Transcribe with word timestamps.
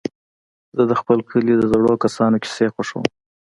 زه 0.75 0.83
د 0.89 0.93
خپل 1.01 1.19
کلي 1.29 1.53
د 1.57 1.63
زړو 1.71 1.93
کسانو 2.03 2.41
کيسې 2.43 2.65
خوښوم. 2.73 3.05